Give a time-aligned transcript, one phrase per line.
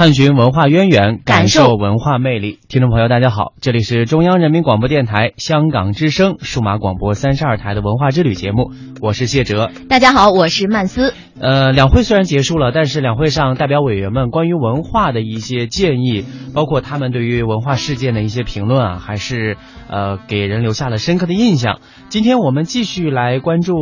[0.00, 2.58] 探寻文化渊源，感受文化魅力。
[2.68, 8.70] 听众朋友，大家好，这里是中央人民广播电台香港之声数码广播三十二台的文化之旅节目，
[9.02, 9.70] 我是谢哲。
[9.90, 11.12] 大家好，我是曼斯。
[11.38, 19.58] 呃，两会虽然结束了，但是两会上代表委员们关于文化的一些建议，包括他们对于文化事件的一些评论啊，还是
[19.90, 21.78] 呃给人留下了深刻的印象。
[22.08, 23.74] 今天我们继续来关注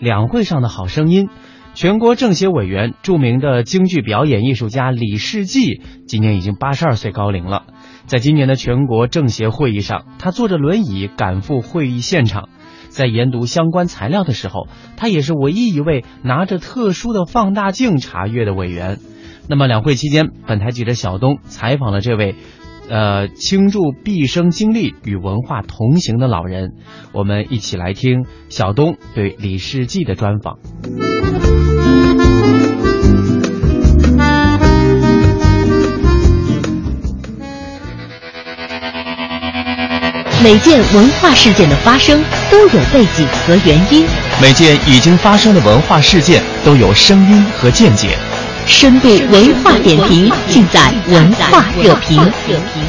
[0.00, 1.28] 两会上的好声音。
[1.78, 7.66] 全国政协委员、著名的京剧表演艺术家李世济今年已经八十二岁高龄了。
[8.06, 12.48] 在今年的全国政协会议上，他坐着轮椅赶赴会议现场。
[12.88, 18.98] 在研读相关材料的时候，他也是唯一一位拿着特殊的放大镜查阅的委员。
[19.48, 22.34] 那么两会期间，本台记者小东采访了这位，
[22.90, 26.72] 呃，倾注毕生精力与文化同行的老人。
[27.12, 30.58] 我们一起来听小东对李世济的专访。
[40.40, 44.06] 每件文化事件的发生都有背景和原因，
[44.40, 48.16] 每件已经发生的文化事件都有声音和见解，
[48.66, 52.32] 深度文化点评尽在文化热评。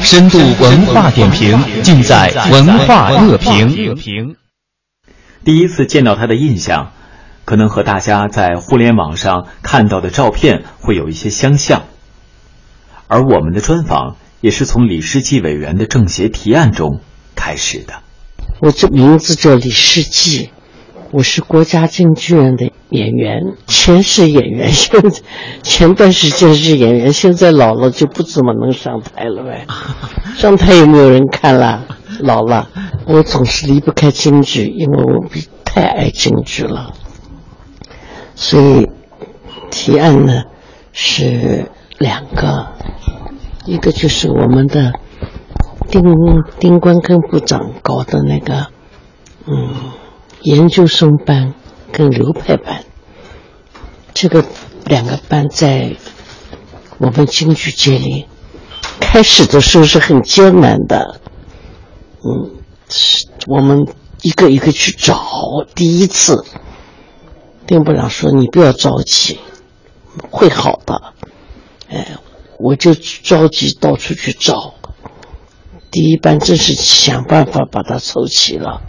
[0.00, 4.36] 深度文化点评尽在文化热评。
[5.44, 6.92] 第一次见到他的印象，
[7.50, 11.82] 可能和大家在互联网上看到的照片会有一些相像，
[13.08, 17.00] 而我们的专访也是从李世济委员的政协提案中
[17.34, 17.94] 开始的。
[18.60, 20.50] 我这名字叫李世济，
[21.10, 25.20] 我是国家京剧院的演员，前是演员，现在
[25.64, 29.66] 前段时间是演员，现在老了就不怎么能上台了呗。
[30.38, 31.84] 上台有没有人看了？
[32.20, 32.68] 老了，
[33.06, 35.28] 我总是离不开京剧，因为我
[35.64, 36.92] 太爱京剧了，
[38.40, 38.88] 所以
[39.70, 40.44] 提案呢
[40.92, 42.72] 是两个，
[43.66, 44.94] 一个就是我们的。
[45.90, 46.00] 丁
[46.60, 48.68] 丁关根部长搞的那个，
[49.44, 49.74] 嗯，
[50.42, 51.52] 研究生班
[51.90, 52.84] 跟流派班，
[54.14, 54.44] 这个
[54.84, 55.96] 两个班在
[56.98, 58.26] 我们京剧界里，
[59.00, 61.20] 开始的时候是很艰难的，
[62.22, 63.84] 嗯，是我们
[64.22, 65.20] 一个一个去找。
[65.74, 66.44] 第一次，
[67.70, 69.38] 丁部长说：“你不要着急，
[70.28, 71.14] 会好的。”
[71.88, 72.16] 哎，
[72.58, 74.74] 我就着急到处去找。
[75.92, 78.82] 第一班真是想办法把它凑齐了，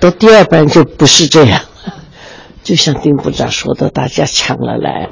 [0.00, 1.62] 到第二班就不是这样，
[2.64, 5.08] 就像丁部长说的，大家抢了来。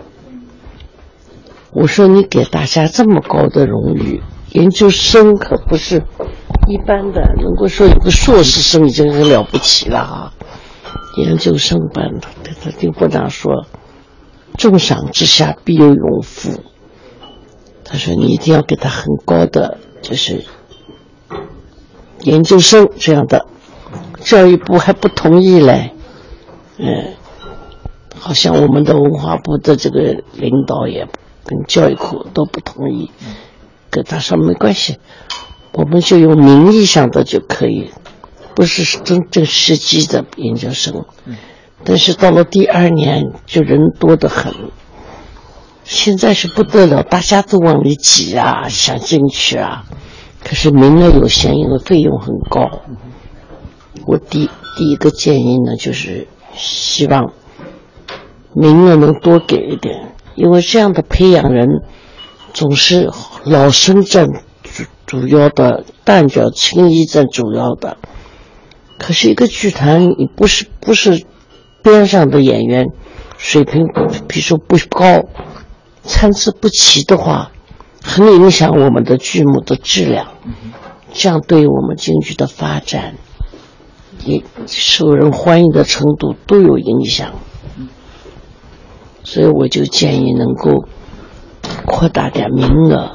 [1.70, 4.20] 我说你给大家这么高的荣誉，
[4.50, 6.02] 研究生可不是
[6.66, 10.34] 一般的，能够说有个硕士生已经很了不起了啊。
[11.18, 13.66] 研究生班的，他丁部长说，
[14.56, 16.62] 重赏之下必有勇夫。
[17.84, 20.44] 他说你一定要给他很高的，就是。
[22.22, 23.46] 研究生这样的，
[24.20, 25.92] 教育部还不同意嘞，
[26.76, 27.14] 嗯，
[28.18, 31.06] 好像我们的文化部的这个领导也
[31.44, 33.12] 跟教育部都不同意，
[33.88, 34.98] 跟他说没关系，
[35.72, 37.92] 我们就用名义上的就可以，
[38.58, 41.04] 不是真正实际的研究生。
[41.84, 44.52] 但是到了第二年就人多得很，
[45.84, 49.84] 现在是不得了，大家都往里挤啊，想进去啊。
[50.42, 52.80] 可是名额有限，因为费用很高。
[54.06, 56.26] 我第第一个建议呢，就是
[56.56, 57.32] 希望
[58.54, 61.68] 名额能多给一点，因为这样的培养人
[62.52, 63.08] 总是
[63.44, 64.26] 老生占
[64.64, 67.96] 主主要的，但角青衣占主要的。
[68.98, 71.24] 可是一个剧团，你不是不是
[71.82, 72.86] 边上的演员
[73.36, 73.86] 水平，
[74.28, 75.24] 比如说不高，
[76.02, 77.52] 参差不齐的话。
[78.00, 80.28] 很影响我们的剧目的质量，
[81.12, 83.16] 这样对我们京剧的发展，
[84.24, 87.32] 也受人欢迎的程度都有影响。
[89.24, 90.86] 所以我就建议能够
[91.84, 93.12] 扩大点名额。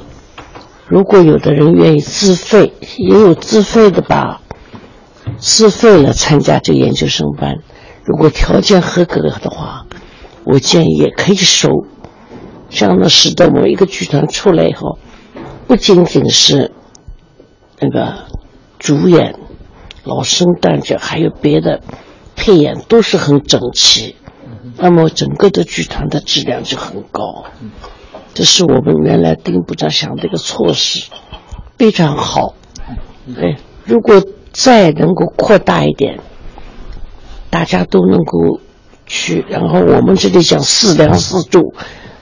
[0.86, 4.42] 如果有的人愿意自费，也有自费的吧，
[5.38, 7.56] 自费来参加这研究生班，
[8.04, 9.86] 如果条件合格的话，
[10.44, 11.70] 我建议也可以收。
[12.70, 14.98] 这样呢，使得某一个剧团出来以后，
[15.66, 16.72] 不仅仅是
[17.80, 18.14] 那个
[18.78, 19.38] 主演、
[20.02, 21.80] 老生旦角，还有别的
[22.34, 24.16] 配演都是很整齐，
[24.76, 27.44] 那么整个的剧团的质量就很高。
[28.34, 31.08] 这是我们原来丁部长想的一个措施，
[31.78, 32.54] 非常好。
[33.36, 34.20] 哎，如果
[34.54, 36.20] 再能够扩大一点，
[37.50, 38.60] 大家都能够
[39.04, 41.74] 去，然后我们这里讲四梁四柱，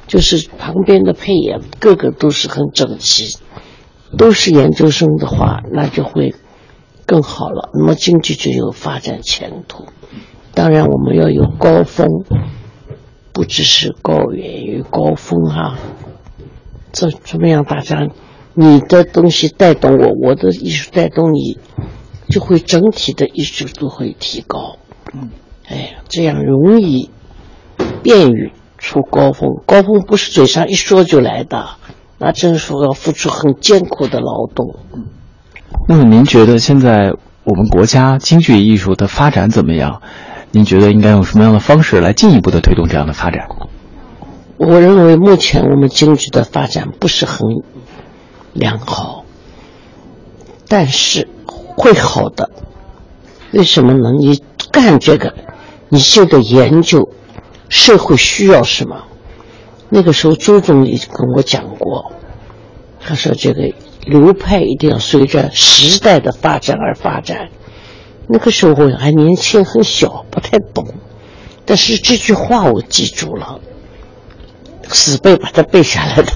[0.07, 3.37] 就是旁边的配演个个都是很整齐，
[4.17, 6.35] 都是研究生的话，那就会
[7.05, 7.69] 更好了。
[7.75, 9.85] 那么经济就有发展前途。
[10.55, 12.09] 当然，我们要有高峰，
[13.35, 15.77] 不只是高原有高峰哈。
[16.93, 17.63] 这怎么样？
[17.63, 18.09] 大家，
[18.55, 21.59] 你的东西带动我，我的艺术带动你，
[22.33, 24.77] 就会整体的艺术都会提高。
[25.13, 25.29] 嗯，
[25.69, 27.11] 哎，这样容易
[28.03, 29.51] 便于出高峰。
[29.67, 31.77] 高峰不是嘴上一说就来的，
[32.19, 34.77] 那真是要付出很艰苦的劳动。
[34.95, 35.05] 嗯，
[35.89, 37.13] 那么您觉得现在
[37.45, 40.01] 我们国家京剧艺术的发展怎么样？
[40.55, 43.49] 您觉得应该用什么样的方式来进一步的推动这样的发展？
[44.59, 47.49] 我认为目前我们京剧的发展不是很
[48.53, 49.25] 良好，
[50.69, 51.27] 但是
[51.83, 52.49] 会好的。
[53.53, 54.13] 为什么呢？
[54.13, 54.41] 你
[54.71, 55.35] 干这个，
[55.89, 57.09] 你就得研究
[57.69, 59.03] 社会需要什么。
[59.89, 62.13] 那个时候，周总理跟我讲过，
[63.01, 63.75] 他说这个
[64.07, 67.49] 流派一定要随着时代的发展而发展。
[68.29, 70.87] 那个时候我还年轻很小，不太懂，
[71.67, 73.59] 但是这句话我记住了。
[74.89, 76.33] 死背把它背下来的，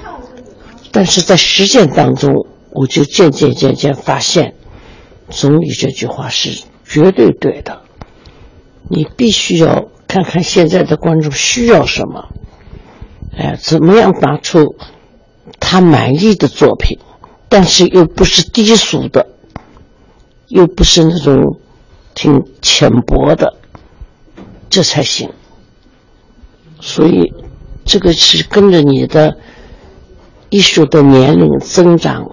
[0.92, 4.54] 但是在实践当中，我就渐渐渐渐发现，
[5.30, 7.82] 总理这句话是绝对对的。
[8.88, 12.28] 你必须要看看现在的观众需要什么，
[13.36, 14.76] 哎，怎么样拿出
[15.60, 16.98] 他满意的作品，
[17.48, 19.26] 但是又不是低俗的，
[20.48, 21.58] 又不是那种
[22.14, 23.56] 挺浅薄的，
[24.70, 25.30] 这才行。
[26.80, 27.32] 所以。
[27.90, 29.38] 这个是跟着你的
[30.50, 32.32] 艺术的年龄增长，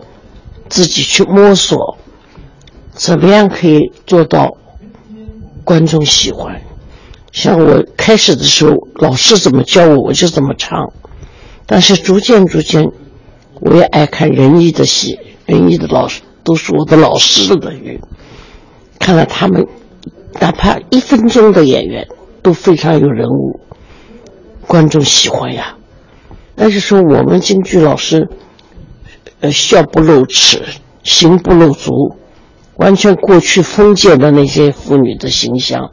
[0.67, 1.97] 自己去摸索，
[2.95, 4.57] 怎么样可以做到
[5.63, 6.61] 观众喜欢？
[7.33, 10.93] 像我开始的时候，老师怎么教我，我就怎么唱。
[11.65, 12.85] 但是逐渐逐渐，
[13.59, 17.99] 我也爱看仁义的戏，仁义的老师都是我的老师了等于。
[18.97, 19.67] 看了他们，
[20.39, 22.07] 哪怕一分钟的演员
[22.41, 23.59] 都非常有人物。
[24.67, 25.75] 观众喜欢呀，
[26.55, 28.29] 但是说我们京剧老师，
[29.41, 30.63] 呃，笑不露齿，
[31.03, 31.91] 行不露足，
[32.77, 35.91] 完全过去封建的那些妇女的形象，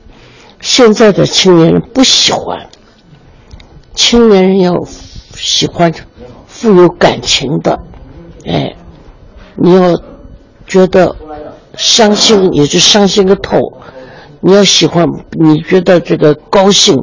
[0.60, 2.68] 现在的青年人不喜欢。
[3.94, 4.74] 青年人要
[5.34, 5.92] 喜欢
[6.46, 7.78] 富有感情的，
[8.46, 8.74] 哎，
[9.56, 10.00] 你要
[10.66, 11.14] 觉得
[11.76, 13.58] 伤心，你就伤心个透；
[14.40, 16.96] 你要喜欢，你觉得这个高兴。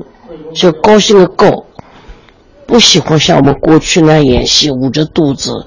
[0.51, 1.67] 就高兴的够，
[2.65, 5.63] 不喜欢像我们过去那样演戏，捂着肚子，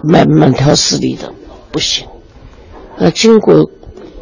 [0.00, 1.32] 慢慢条斯理的，
[1.72, 2.06] 不行。
[3.02, 3.68] 那经过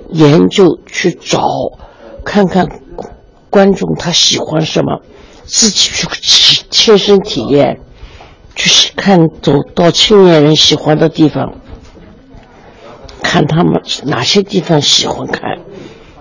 [0.09, 1.45] 研究去找，
[2.25, 2.67] 看看
[3.51, 5.03] 观众他喜欢什么，
[5.45, 7.79] 自己去亲身体验，
[8.57, 11.53] 去看走到青年人喜欢的地方，
[13.23, 15.59] 看他们哪些地方喜欢看，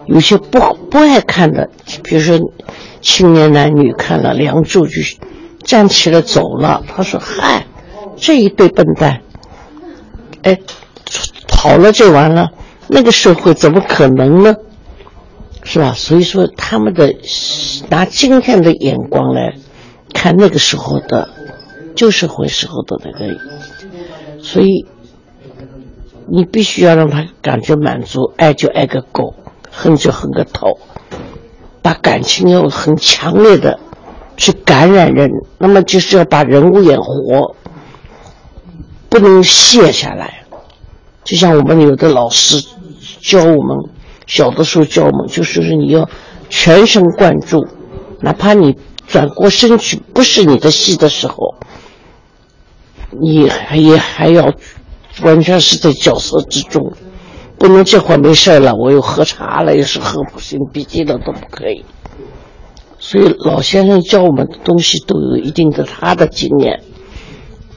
[0.05, 0.59] 有些不
[0.91, 1.69] 不爱看的，
[2.03, 2.51] 比如说。
[3.01, 5.25] 青年男女看了《梁祝》就
[5.63, 6.83] 站起来走了。
[6.85, 7.65] 他说：“嗨，
[8.17, 9.21] 这一对笨蛋，
[10.41, 10.59] 哎，
[11.59, 12.51] 跑了就完了。
[12.87, 14.55] 那个社会怎么可能呢？
[15.63, 15.91] 是吧？
[15.93, 17.13] 所以说，他们的
[17.89, 19.55] 拿今天的眼光来
[20.13, 21.27] 看那个时候的
[21.97, 24.85] 旧社会时候的那个，所以
[26.31, 29.35] 你必须要让他感觉满足，爱就爱个够，
[29.69, 30.79] 恨就恨个透。”
[31.83, 33.77] 把感情要很强烈的
[34.37, 37.55] 去感染人，那么就是要把人物演活，
[39.09, 40.38] 不能卸下来。
[41.23, 42.57] 就像我们有的老师
[43.21, 43.77] 教我们，
[44.25, 46.09] 小的时候教我们，就是你要
[46.49, 47.67] 全神贯注，
[48.21, 48.75] 哪怕你
[49.07, 51.55] 转过身去不是你的戏的时候，
[53.21, 54.51] 你还也还要
[55.21, 56.91] 完全是在角色之中。
[57.57, 61.83] 不能这会儿没事了，我又喝茶了，又是喝不行笔记了都不可以。
[62.97, 66.81] 所以老先生教我们的东西都有一定的他的经验，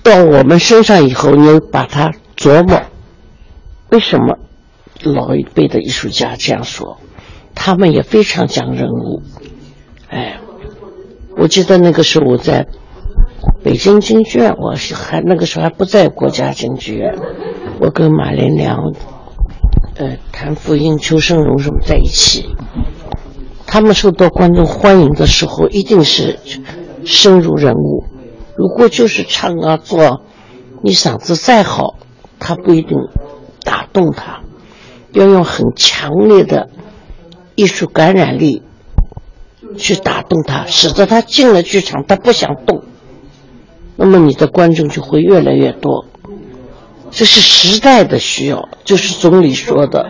[0.03, 2.81] 到我们身上以后，你要把它琢磨。
[3.93, 4.39] 为什么
[5.05, 6.99] 老一辈的艺术家这样说？
[7.55, 9.21] 他们也非常讲人物。
[10.09, 10.41] 哎，
[11.37, 12.69] 我记得那个时候我在
[13.63, 17.15] 北京京剧院，我是还那个时候还不在国家京剧院，
[17.81, 18.95] 我跟马连良。
[19.97, 22.57] 呃，谭富英、邱生荣什么在一起，
[23.67, 26.39] 他们受到观众欢迎的时候，一定是
[27.05, 28.05] 深入人物。
[28.57, 30.23] 如果就是唱啊做，
[30.83, 31.97] 你嗓子再好，
[32.39, 32.97] 他不一定
[33.93, 34.41] 动他，
[35.13, 36.69] 要用很强烈的
[37.55, 38.63] 艺术感染力
[39.77, 42.83] 去打动他，使得他进了剧场他不想动，
[43.97, 46.07] 那么你的观众就会越来越多。
[47.11, 50.07] 这是时代的需要，就是总理说的，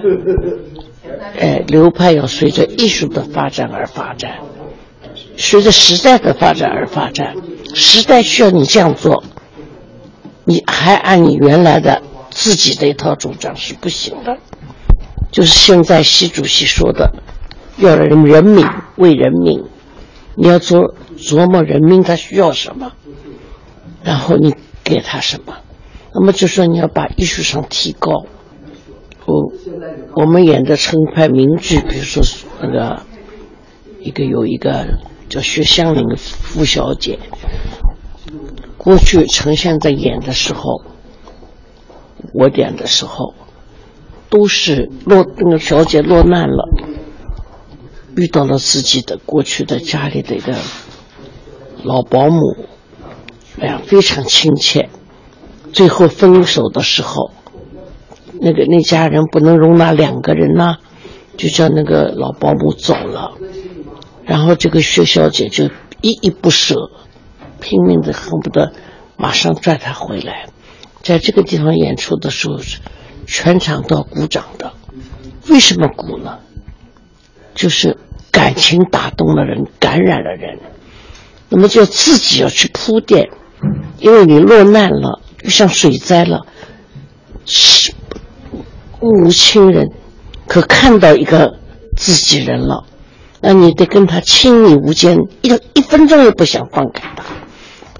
[1.36, 4.38] 哎，流派要随着艺术的发展而发展，
[5.36, 7.34] 随着时代的发展而发展。
[7.74, 9.24] 时代需要你这样做，
[10.44, 14.38] 你还按你原来的自己的一套主张是不行的。
[15.30, 17.12] 就是现在习主席说的，
[17.78, 19.64] 要人人民为人民，
[20.34, 22.92] 你要琢琢磨人民他需要什么，
[24.02, 25.56] 然后你给他什么。
[26.14, 28.26] 那么就说你要把艺术上提高。
[29.24, 29.52] 我
[30.16, 32.22] 我们演的成派名剧，比如说
[32.60, 33.02] 那个
[34.00, 34.98] 一个有一个
[35.30, 37.18] 叫薛湘灵的傅小姐，
[38.76, 40.82] 过去呈现在演的时候，
[42.32, 43.34] 我点的时候，
[44.30, 46.68] 都是落那个小姐落难了，
[48.16, 50.54] 遇到了自己的过去的家里的一个
[51.82, 52.56] 老保姆，
[53.60, 54.88] 哎呀，非常亲切。
[55.72, 57.30] 最后分手的时候，
[58.40, 60.76] 那个那家人不能容纳两个人呐，
[61.36, 63.32] 就叫那个老保姆走了，
[64.24, 65.64] 然后这个薛小姐就
[66.00, 66.76] 依依不舍，
[67.60, 68.72] 拼命的恨不得
[69.16, 70.51] 马上拽他回来。
[71.02, 72.58] 在这个地方演出的时候，
[73.26, 74.72] 全场都要鼓掌的。
[75.48, 76.38] 为什么鼓呢？
[77.54, 77.98] 就是
[78.30, 80.58] 感情打动了人，感染了人，
[81.48, 83.28] 那么就自己要去铺垫，
[83.98, 85.20] 因为你落难了。
[85.42, 86.46] 就像水灾了，
[89.00, 89.88] 无亲人，
[90.46, 91.58] 可看到一个
[91.96, 92.84] 自己人了，
[93.40, 97.24] 那你得跟他亲密无间，一一分钟也不想放开他，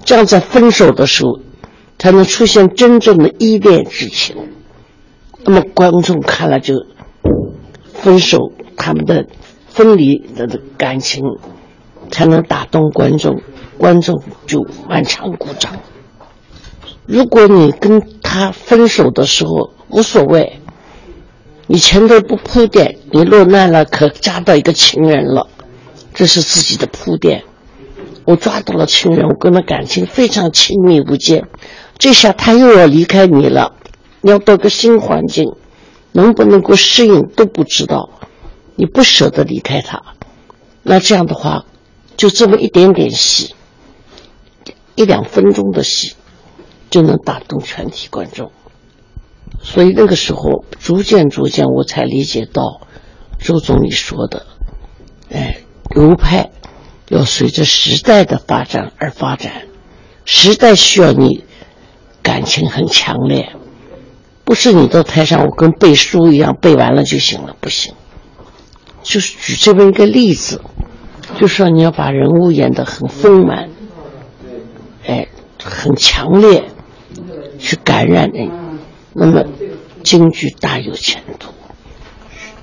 [0.05, 1.37] 这样在分手的时候，
[2.03, 4.35] 才能出现真正的依恋之情。
[5.45, 6.85] 那么观众看了就
[7.93, 9.25] 分手，他们的
[9.69, 11.23] 分离的感情
[12.11, 13.41] 才能打动观众，
[13.77, 15.77] 观众就满场鼓掌。
[17.05, 20.59] 如果你跟他分手的时候无所谓，
[21.67, 25.47] 你前头不铺垫，你落难了，可抓到一个情人了，
[26.13, 27.45] 这是自己的铺垫。
[28.25, 31.47] 我抓到了情人，我跟他感情非常亲密无间，
[31.97, 33.75] 这下他又要离开你了，
[34.21, 35.53] 你要到个新环境，
[36.11, 38.09] 能不能够适应都不知道，
[38.75, 40.01] 你不舍得离开他，
[40.81, 41.65] 那这样的话，
[42.17, 43.55] 就这么一点点戏，
[44.95, 46.13] 一两分钟的戏。
[46.89, 48.51] 就能打动全体观众，
[49.63, 52.81] 所以那个时候逐渐逐渐，我才理解到
[53.39, 54.45] 周总理说的，
[55.31, 56.51] 哎，流派
[57.09, 59.63] 要随着时代的发展而发展，
[60.23, 61.43] 时代需要你
[62.23, 63.53] 感情很强烈，
[64.43, 67.93] 不是你到台上我跟背书一样背完了就行了，不行。
[69.03, 70.61] 就是举这么一个例子，
[71.37, 73.69] 就说你要把人物演得很丰满，
[75.05, 75.27] 哎，
[75.61, 76.63] 很强烈。
[77.59, 78.51] 去感染人，
[79.13, 79.41] 那么
[80.03, 81.53] 京剧大有前途。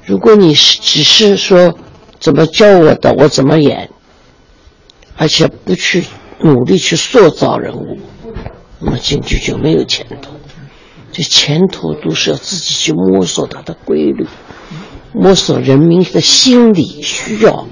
[0.05, 1.79] 如果你是只是说
[2.19, 3.88] 怎么教我的，我怎么演，
[5.17, 6.05] 而且不去
[6.40, 7.99] 努力去塑造人物，
[8.80, 10.32] 那么京剧就没有前途。
[11.12, 14.26] 这前途都是要自己去摸索它的规律，
[15.12, 17.66] 摸索人民的心理需要，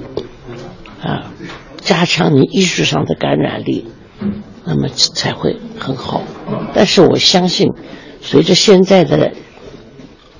[1.01, 1.33] 啊，
[1.81, 3.87] 加强你艺术上的感染力。
[4.65, 6.23] 那么才会很好，
[6.75, 7.73] 但是我相信，
[8.21, 9.33] 随着现在的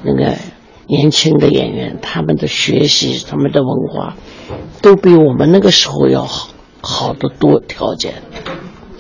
[0.05, 0.37] 那个
[0.87, 4.17] 年轻的演员，他们的学习、他们的文化，
[4.83, 6.51] 都比我们那个时候要好
[6.83, 7.59] 好得多。
[7.61, 8.23] 条件，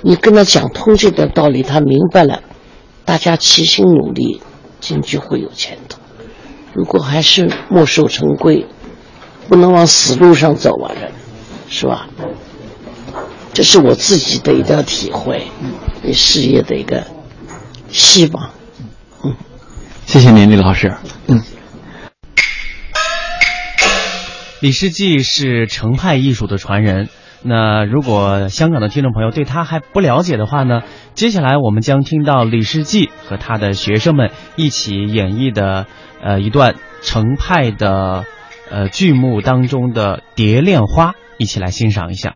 [0.02, 2.42] 你跟他讲通这个道理，他明白了，
[3.04, 4.40] 大家齐心努力，
[4.80, 5.98] 京剧会有前途。
[6.72, 8.66] 如果还是墨守成规，
[9.48, 11.10] 不能往死路上走啊，人，
[11.68, 12.08] 是吧？
[13.52, 15.48] 这是我自己的一个体会，
[16.00, 17.04] 对事业的一个
[17.90, 18.50] 希望。
[19.24, 19.34] 嗯，
[20.06, 20.94] 谢谢您，李老师。
[21.26, 21.42] 嗯，
[24.60, 27.08] 李世济是程派艺术的传人。
[27.42, 30.82] 那如果香港的听众朋友对他还不了解的话呢？
[31.14, 35.86] 接下来我们将听到李世济和他的学生们一起演绎的
[36.22, 38.24] 呃一段程派的
[38.70, 42.34] 呃剧目当中的《蝶恋花》，一起来欣赏一下。